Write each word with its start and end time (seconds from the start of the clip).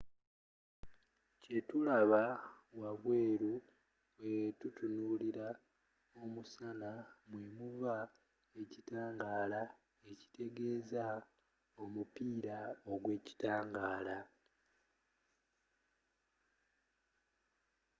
kye 1.41 1.57
tulaba 1.69 2.23
wabweeru 2.79 3.53
bwe 4.17 4.35
tutunuulira 4.59 5.47
omusana 6.21 6.91
mwe 7.29 7.45
muva 7.57 7.97
ekitangaala 8.61 9.61
ekitegeeza 10.09 11.05
omupiira 11.83 12.57
ogw’ekitangaala 12.91 14.17